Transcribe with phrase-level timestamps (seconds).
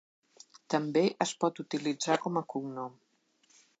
[0.73, 2.97] També es pot utilitzar com a cognom.